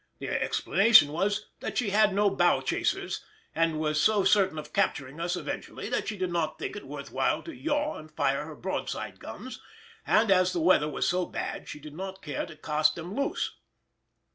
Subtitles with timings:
[0.17, 5.19] The explanation was, that she had no "bow chasers," and was so certain of capturing
[5.19, 8.55] us eventually, that she did not think it worth while to "yaw" and fire her
[8.55, 9.61] broadside guns,
[10.07, 13.59] and as the weather was so bad she did not care to cast them loose.